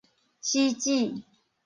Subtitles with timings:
[0.49, 1.21] 死子